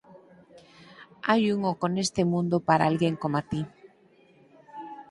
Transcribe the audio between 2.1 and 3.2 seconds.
mundo para alguén